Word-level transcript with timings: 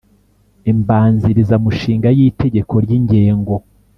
Imbanzirizamushinga 0.71 2.07
y 2.17 2.19
itegeko 2.27 2.73
ry 2.83 2.91
ingengo 2.97 3.53